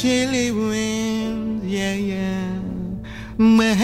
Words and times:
chilly 0.00 0.52
wind, 0.52 1.68
yeah, 1.68 1.94
yeah. 1.94 2.60
My 3.36 3.74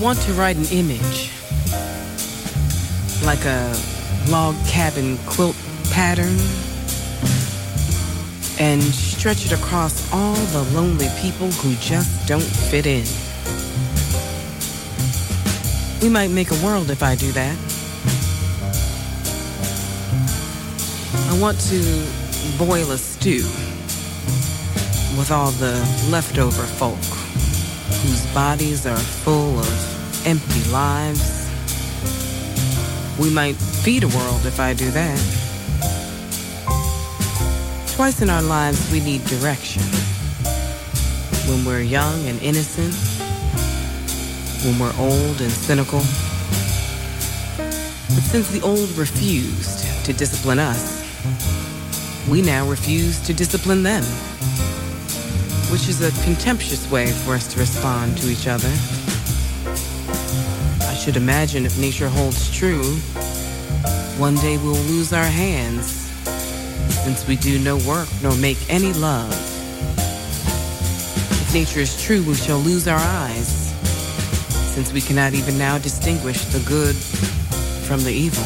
want 0.00 0.20
to 0.20 0.32
write 0.34 0.56
an 0.56 0.64
image, 0.66 1.30
like 3.24 3.44
a 3.44 3.76
log 4.28 4.54
cabin 4.66 5.18
quilt 5.26 5.56
pattern, 5.90 6.36
and 8.60 8.82
stretch 8.82 9.46
it 9.46 9.52
across 9.52 10.12
all 10.12 10.34
the 10.34 10.62
lonely 10.72 11.08
people 11.20 11.48
who 11.50 11.74
just 11.76 12.28
don't 12.28 12.42
fit 12.42 12.86
in. 12.86 13.04
We 16.00 16.08
might 16.08 16.30
make 16.30 16.52
a 16.52 16.64
world 16.64 16.90
if 16.90 17.02
I 17.02 17.16
do 17.16 17.32
that. 17.32 17.56
I 21.28 21.40
want 21.40 21.58
to 21.70 22.06
boil 22.56 22.92
a 22.92 22.98
stew 22.98 23.42
with 25.18 25.30
all 25.32 25.50
the 25.52 25.74
leftover 26.08 26.62
folk 26.62 26.98
whose 28.02 28.24
bodies 28.32 28.86
are 28.86 28.96
full 28.96 29.58
of 29.58 29.67
empty 30.28 30.62
lives. 30.70 31.48
We 33.18 33.30
might 33.30 33.56
feed 33.56 34.04
a 34.04 34.08
world 34.08 34.44
if 34.44 34.60
I 34.60 34.74
do 34.74 34.90
that. 34.90 35.18
Twice 37.94 38.20
in 38.20 38.28
our 38.28 38.42
lives 38.42 38.92
we 38.92 39.00
need 39.00 39.24
direction. 39.24 39.82
When 41.48 41.64
we're 41.64 41.80
young 41.80 42.26
and 42.26 42.38
innocent, 42.42 42.92
when 44.66 44.78
we're 44.78 44.92
old 44.98 45.40
and 45.40 45.50
cynical. 45.50 46.00
But 47.56 48.24
since 48.28 48.50
the 48.50 48.60
old 48.62 48.90
refused 48.98 50.04
to 50.04 50.12
discipline 50.12 50.58
us, 50.58 51.08
we 52.28 52.42
now 52.42 52.68
refuse 52.68 53.18
to 53.20 53.32
discipline 53.32 53.82
them, 53.82 54.04
which 55.72 55.88
is 55.88 56.02
a 56.02 56.10
contemptuous 56.22 56.90
way 56.90 57.12
for 57.12 57.32
us 57.32 57.50
to 57.54 57.58
respond 57.58 58.18
to 58.18 58.28
each 58.28 58.46
other. 58.46 58.97
Should 61.08 61.16
imagine 61.16 61.64
if 61.64 61.78
nature 61.78 62.06
holds 62.06 62.54
true, 62.54 62.84
one 64.18 64.34
day 64.34 64.58
we'll 64.58 64.74
lose 64.92 65.14
our 65.14 65.24
hands, 65.24 65.86
since 67.02 67.26
we 67.26 67.34
do 67.36 67.58
no 67.58 67.78
work 67.88 68.10
nor 68.22 68.36
make 68.36 68.58
any 68.68 68.92
love. 68.92 69.32
If 69.96 71.54
nature 71.54 71.80
is 71.80 71.98
true, 72.02 72.22
we 72.24 72.34
shall 72.34 72.58
lose 72.58 72.86
our 72.86 73.00
eyes, 73.00 73.72
since 74.74 74.92
we 74.92 75.00
cannot 75.00 75.32
even 75.32 75.56
now 75.56 75.78
distinguish 75.78 76.44
the 76.44 76.60
good 76.68 76.94
from 76.94 78.04
the 78.04 78.12
evil. 78.12 78.44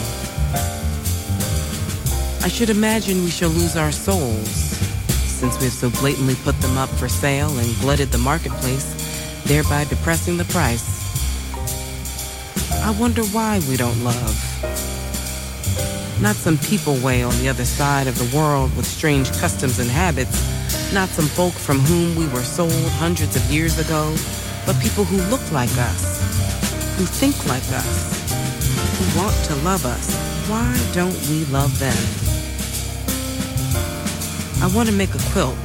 I 2.44 2.48
should 2.48 2.70
imagine 2.70 3.24
we 3.24 3.30
shall 3.30 3.50
lose 3.50 3.76
our 3.76 3.90
souls, 3.90 4.46
since 4.46 5.58
we 5.58 5.64
have 5.64 5.72
so 5.72 5.90
blatantly 5.90 6.36
put 6.44 6.56
them 6.60 6.78
up 6.78 6.90
for 6.90 7.08
sale 7.08 7.58
and 7.58 7.76
glutted 7.80 8.12
the 8.12 8.18
marketplace, 8.18 8.94
thereby 9.46 9.82
depressing 9.82 10.36
the 10.36 10.44
price. 10.44 11.01
I 12.80 12.94
wonder 12.98 13.22
why 13.24 13.60
we 13.68 13.76
don't 13.76 14.02
love. 14.02 14.36
Not 16.20 16.36
some 16.36 16.56
people 16.58 16.96
way 16.98 17.22
on 17.22 17.36
the 17.38 17.48
other 17.48 17.64
side 17.64 18.06
of 18.06 18.16
the 18.16 18.36
world 18.36 18.74
with 18.76 18.86
strange 18.86 19.30
customs 19.32 19.78
and 19.78 19.90
habits, 19.90 20.38
not 20.94 21.08
some 21.08 21.26
folk 21.26 21.52
from 21.52 21.80
whom 21.80 22.14
we 22.14 22.26
were 22.28 22.42
sold 22.44 22.72
hundreds 22.92 23.34
of 23.34 23.42
years 23.50 23.78
ago, 23.78 24.14
but 24.66 24.78
people 24.80 25.04
who 25.04 25.16
look 25.30 25.42
like 25.50 25.76
us, 25.78 26.20
who 26.96 27.04
think 27.04 27.36
like 27.46 27.66
us, 27.72 28.22
who 28.98 29.18
want 29.18 29.34
to 29.46 29.54
love 29.64 29.84
us. 29.84 30.14
Why 30.48 30.78
don't 30.92 31.18
we 31.28 31.44
love 31.46 31.78
them? 31.78 31.96
I 34.62 34.72
want 34.74 34.88
to 34.88 34.94
make 34.94 35.14
a 35.14 35.22
quilt 35.32 35.58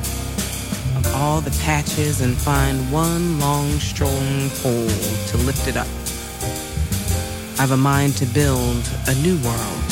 of 0.98 1.12
all 1.14 1.40
the 1.40 1.56
patches 1.62 2.22
and 2.22 2.36
find 2.36 2.92
one 2.92 3.40
long, 3.40 3.70
strong 3.74 4.50
pole 4.62 4.90
to 5.28 5.38
lift 5.38 5.68
it 5.68 5.78
up. 5.78 5.88
I've 7.60 7.72
a 7.72 7.78
mind 7.78 8.16
to 8.18 8.26
build 8.28 8.88
a 9.08 9.16
new 9.16 9.36
world. 9.40 9.84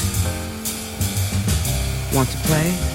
Want 2.13 2.29
to 2.29 2.37
play? 2.45 2.94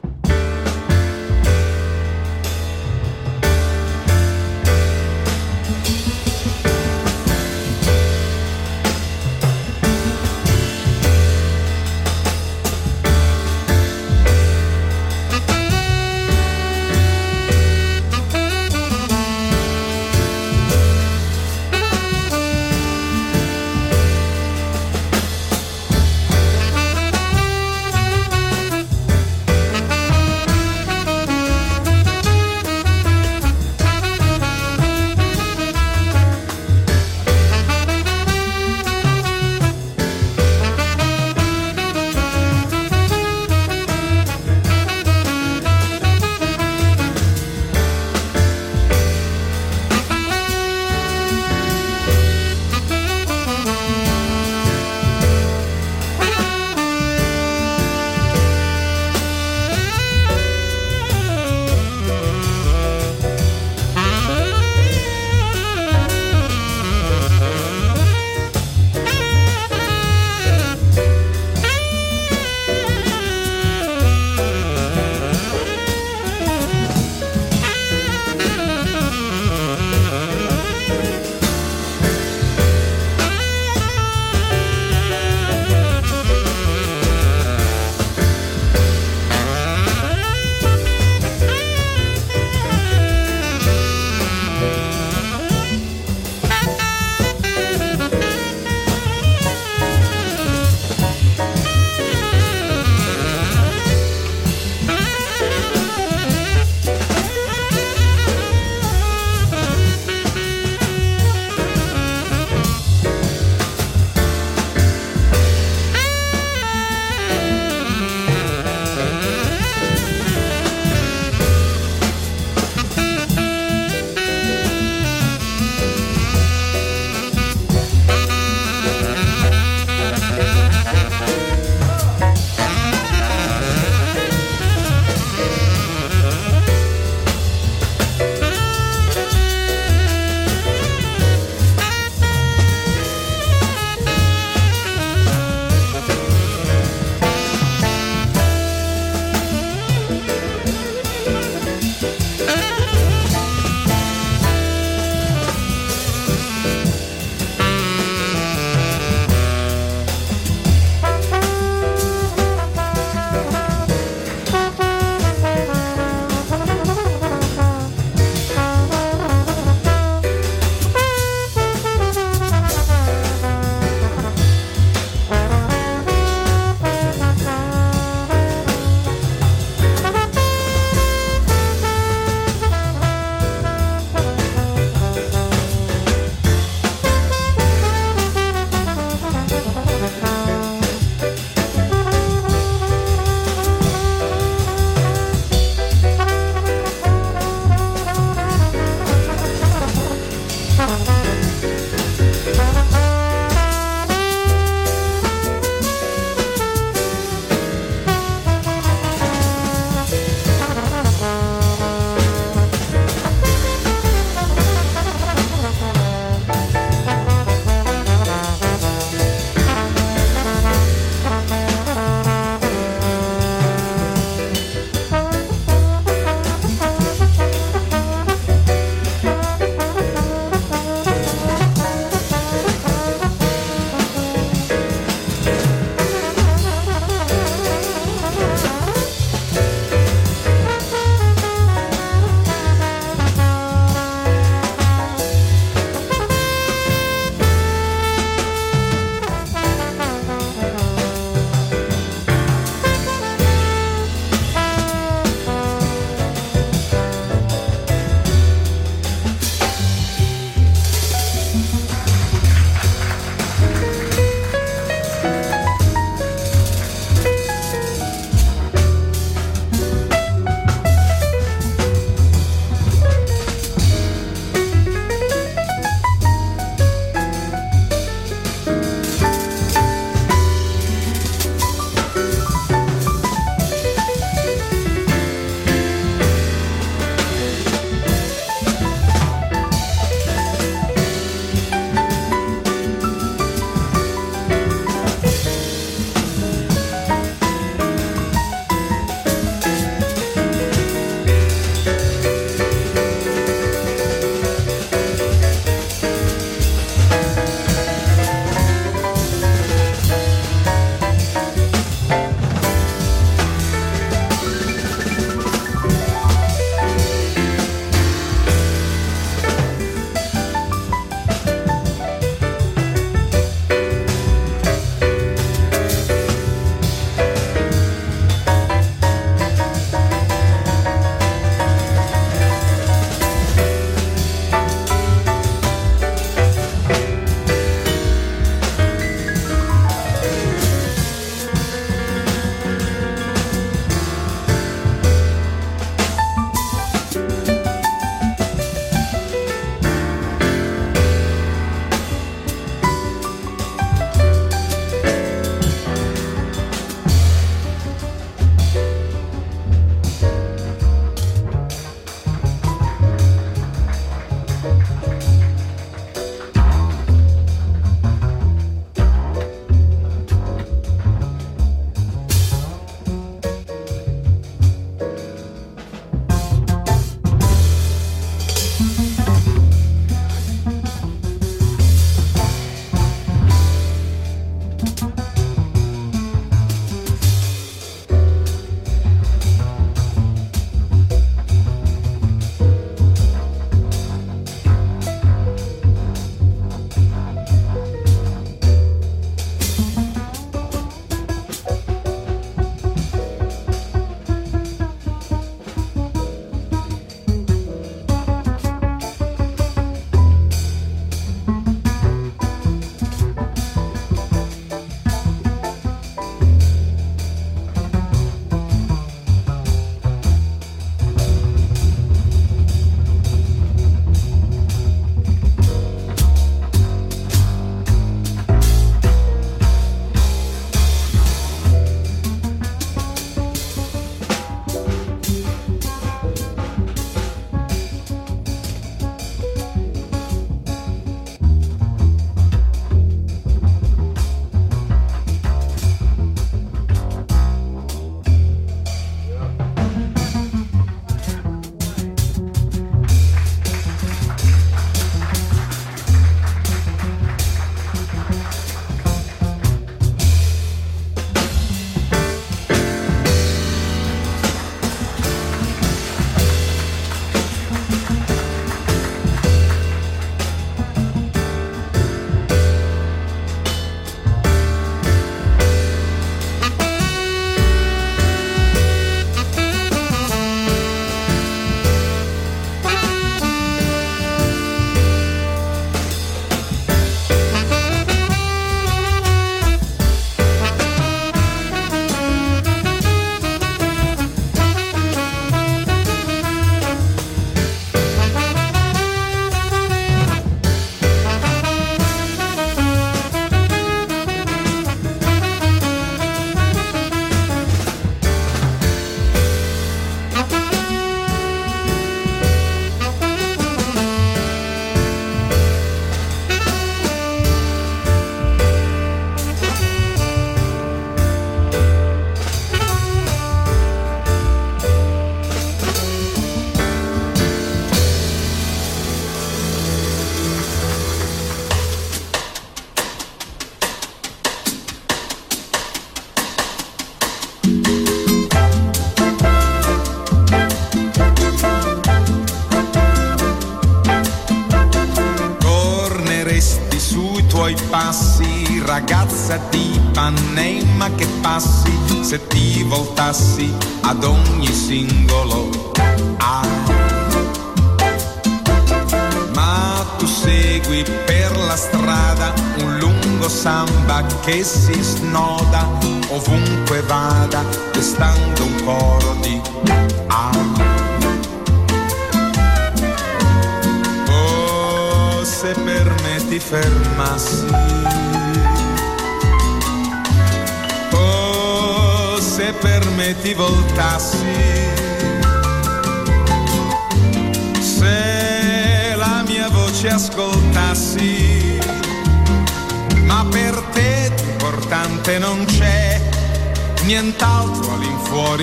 case. 564.43 564.80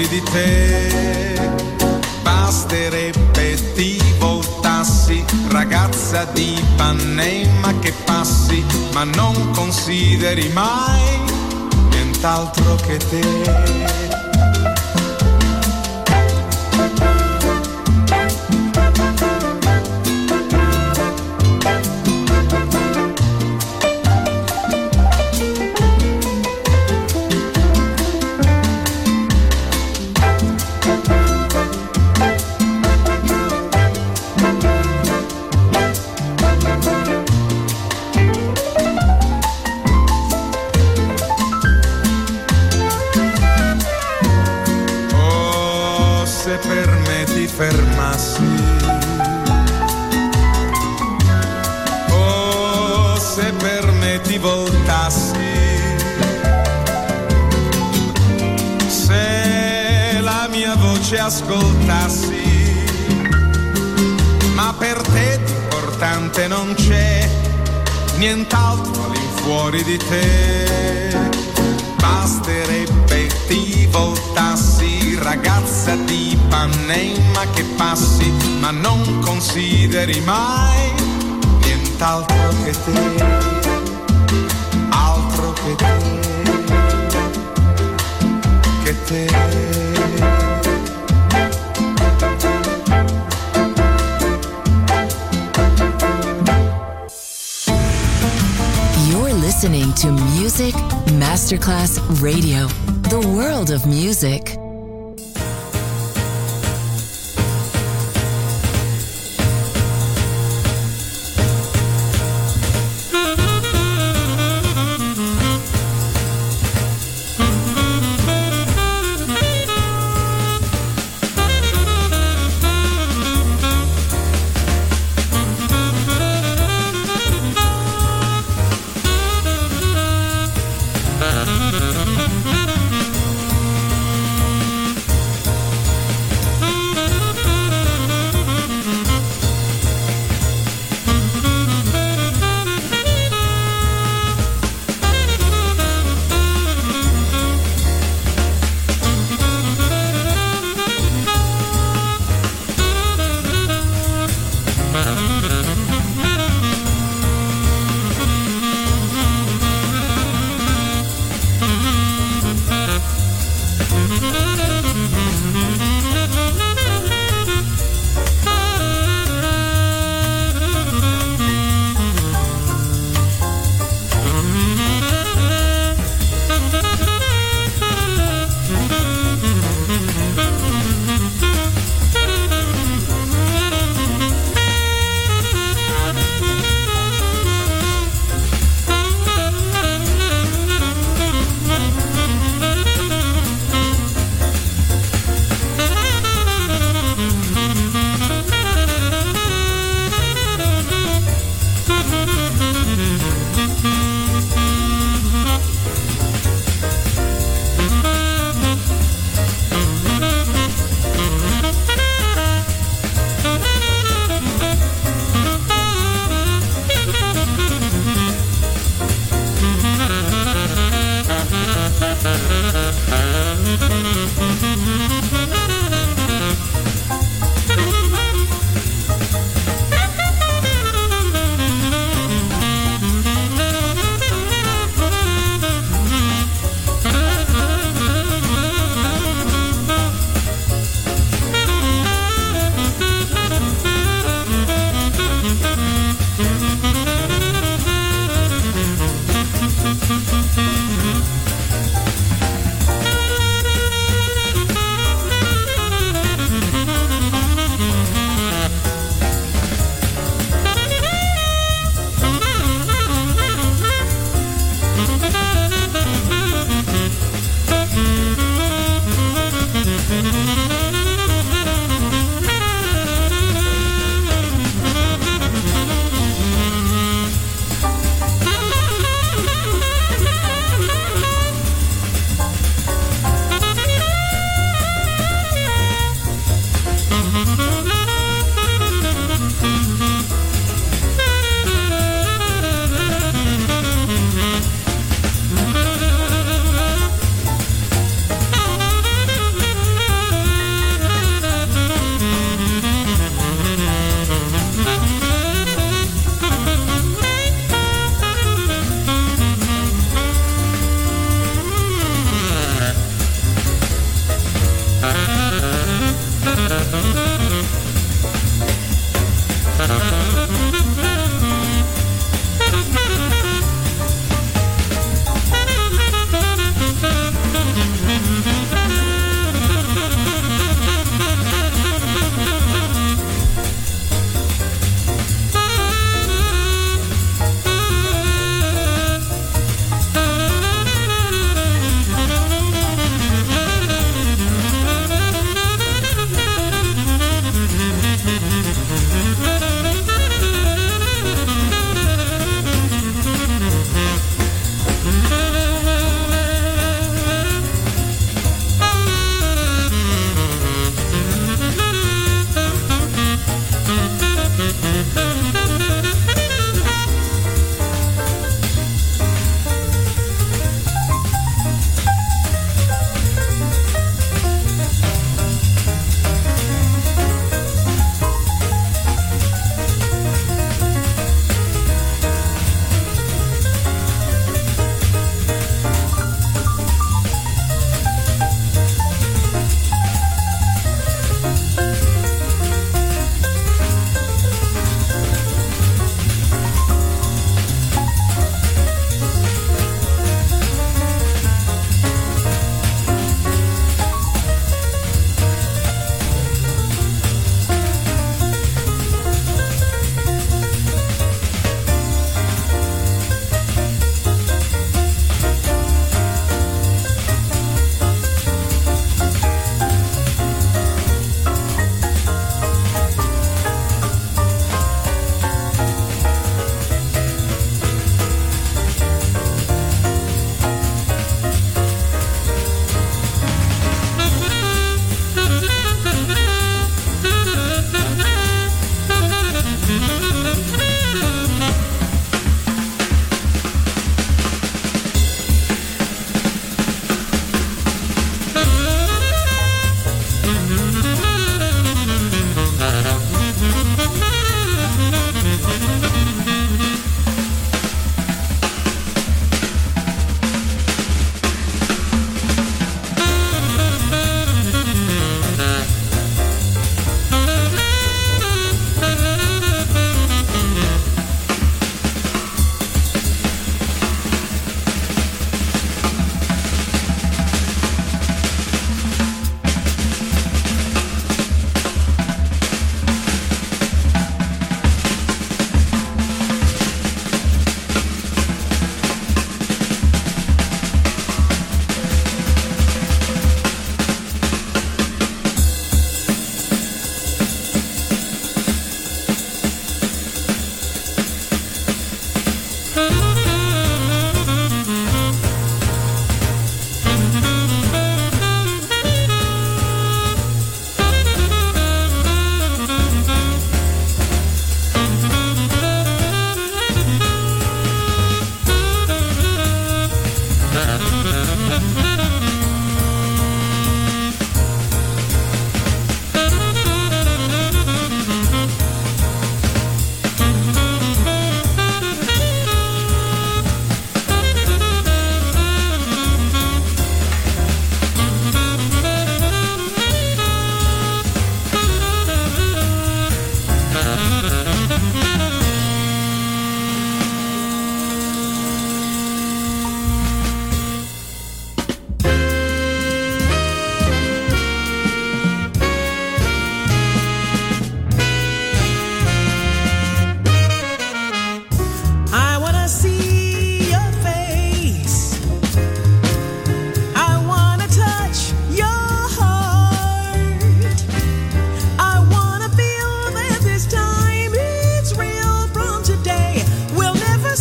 di 0.08 0.22
te. 0.22 1.40
Basterebbe 2.22 3.74
ti 3.74 4.00
voltassi, 4.18 5.24
ragazza 5.48 6.24
di 6.32 6.62
Panema 6.76 7.78
che 7.80 7.92
passi, 8.04 8.64
ma 8.92 9.04
non 9.04 9.50
consideri 9.52 10.48
mai 10.48 11.20
nient'altro 11.90 12.76
che 12.76 12.96
te. 12.96 14.07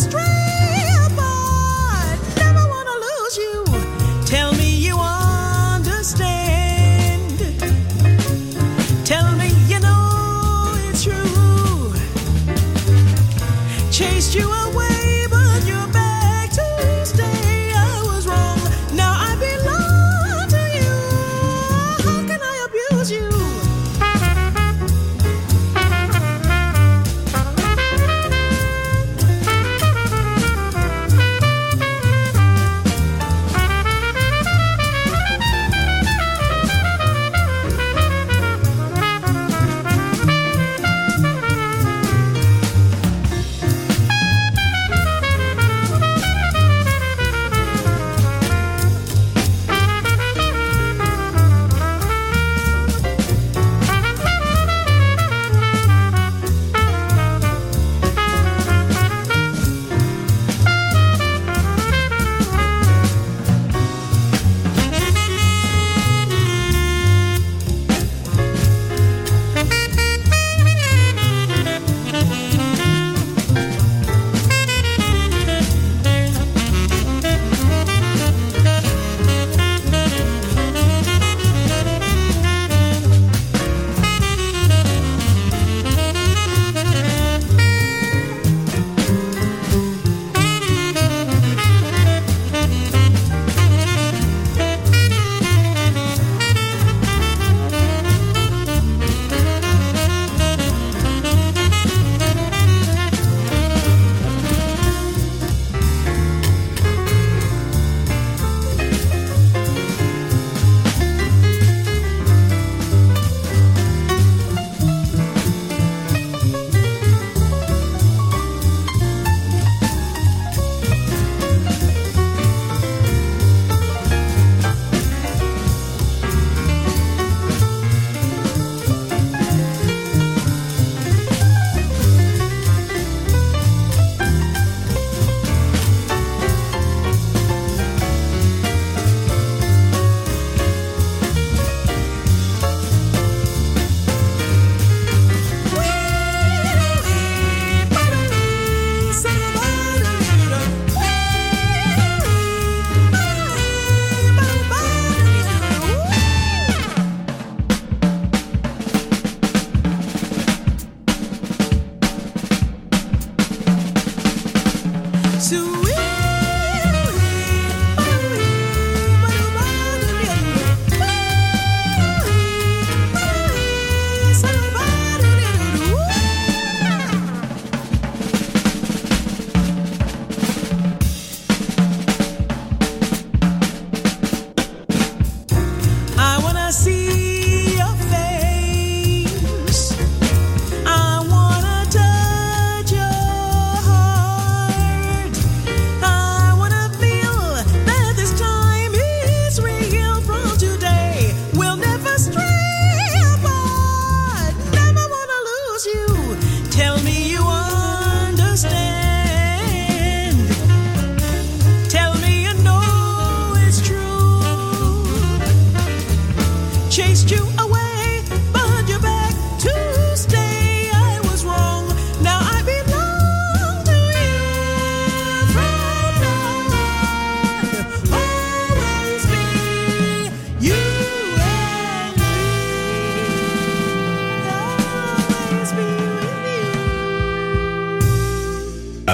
strength. 0.09 0.36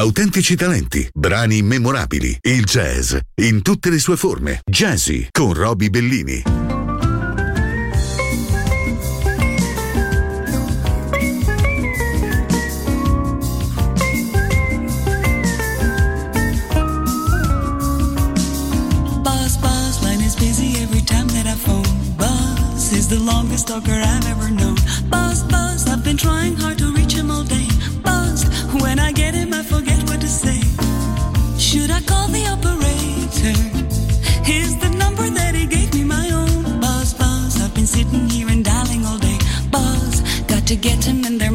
autentici 0.04 0.58
talenti, 0.58 1.10
brani 1.14 1.58
immemorabili, 1.60 2.38
il 2.41 2.66
jazz 2.66 3.16
in 3.36 3.62
tutte 3.62 3.89
le 3.89 3.99
sue 3.99 4.18
forme. 4.18 4.60
Jazzy 4.70 5.28
con 5.32 5.54
Roby 5.54 5.89
Bellini. 5.89 6.43
the 23.10 23.20
longest 23.20 23.68
talker 23.68 23.91
I've 23.91 24.26
ever 24.26 24.49
known. 24.49 24.76
Buzz, 25.10 25.43
buzz, 25.43 25.88
I've 25.88 26.04
been 26.04 26.18
trying 26.18 26.56
hard 26.56 26.80
to 26.80 26.83
sitting 37.93 38.28
here 38.28 38.49
and 38.49 38.65
dialing 38.65 39.05
all 39.05 39.19
day. 39.19 39.38
Buzz, 39.69 40.21
got 40.47 40.65
to 40.65 40.76
get 40.76 41.03
him 41.03 41.24
in 41.26 41.38
their 41.38 41.51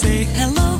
say 0.00 0.24
hello. 0.24 0.79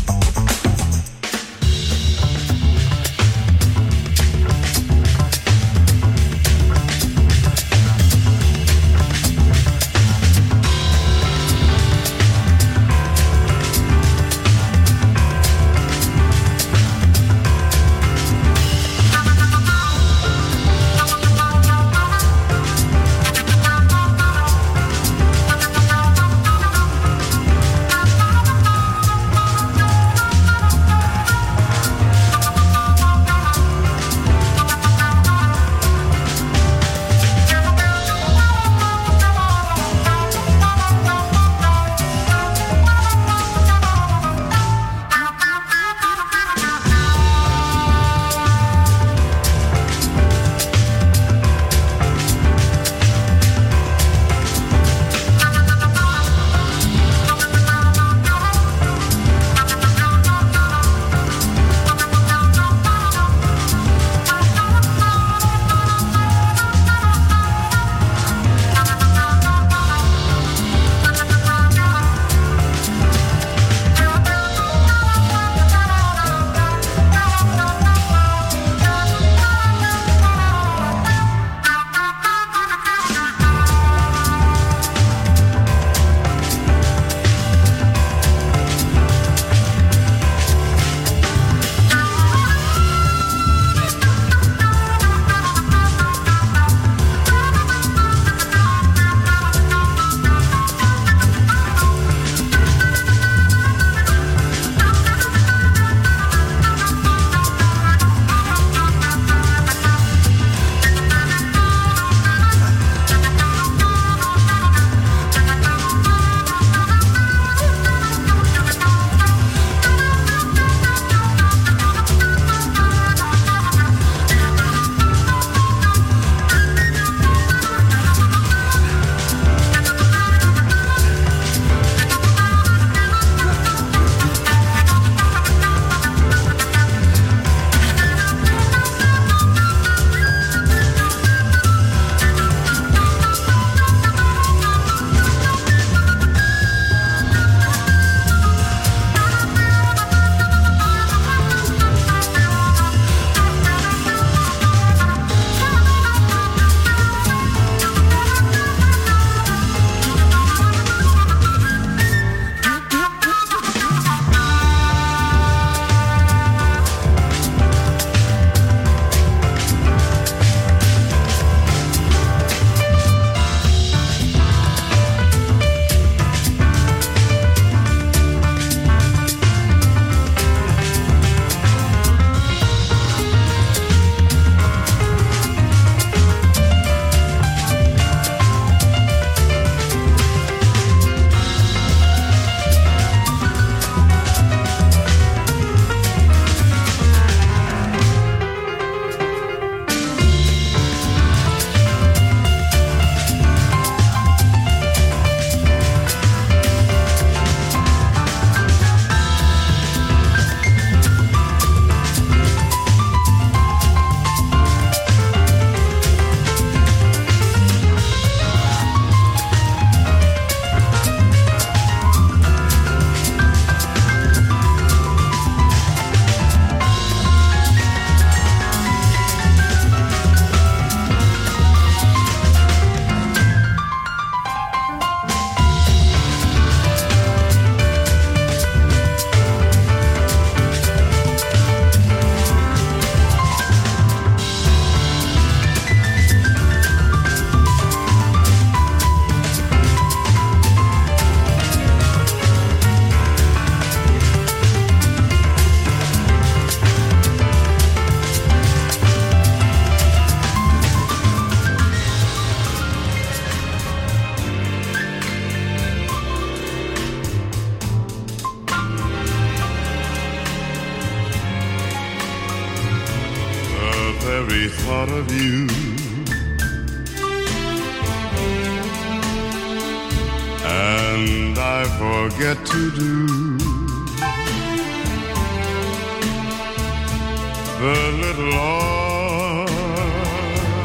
the 287.81 288.01
little 288.25 288.53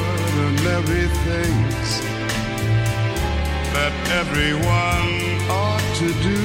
ordinary 0.09 1.07
things 1.28 1.88
that 3.74 3.92
everyone 4.20 5.12
ought 5.51 5.86
to 6.01 6.09
do. 6.24 6.42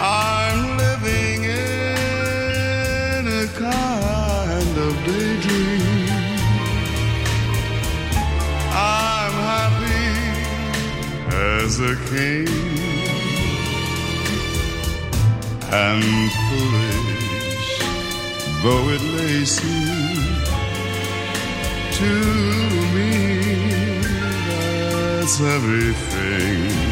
I'm 0.00 0.60
living 0.78 1.44
in 1.44 3.22
a 3.42 3.46
kind 3.68 4.74
of 4.86 4.92
daydream. 5.04 6.08
I'm 8.72 9.34
happy 9.52 10.12
as 11.36 11.72
a 11.78 11.94
king 12.08 12.65
and 15.72 16.04
foolish 16.48 17.78
though 18.62 18.88
it 18.90 19.02
may 19.16 19.44
seem 19.44 20.24
to 21.92 22.12
me 22.94 23.10
that's 25.18 25.40
everything 25.40 26.86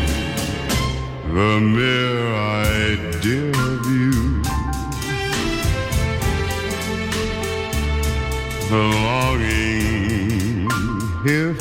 the 1.35 1.61
mere 1.61 2.33
idea 2.33 3.51
of 3.51 3.87
you. 3.91 4.41
The 8.71 8.83
longing 9.03 10.71
here 11.25 11.55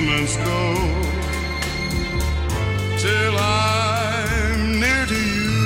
moments 0.00 0.36
go 0.36 0.74
till 2.98 3.36
I'm 3.38 4.80
near 4.80 5.04
to 5.06 5.20
you. 5.36 5.60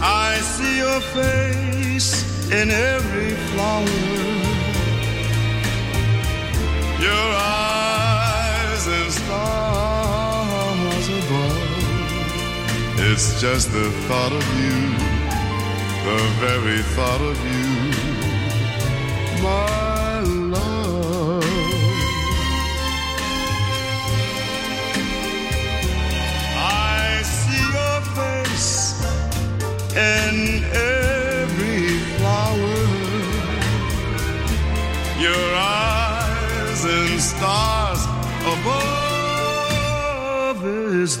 I 0.00 0.38
see 0.54 0.78
your 0.78 1.00
face 1.18 2.10
in 2.50 2.70
every 2.70 3.32
flower, 3.50 3.86
your 7.08 7.28
eyes 7.36 8.84
and 8.98 9.12
stars 9.20 11.06
above. 11.20 11.58
It's 13.08 13.40
just 13.40 13.72
the 13.72 13.90
thought 14.06 14.32
of 14.32 14.46
you, 14.62 14.78
the 16.08 16.18
very 16.44 16.80
thought 16.94 17.20
of 17.20 17.36
you, 17.52 17.61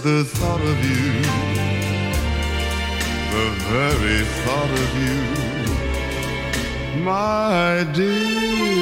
the 0.02 0.24
thought 0.24 0.60
of 0.60 0.84
you, 0.84 1.22
the 3.30 3.50
very 3.70 4.24
thought 4.42 4.70
of 4.84 4.90
you, 5.04 5.20
my 7.04 7.84
dear. 7.92 8.81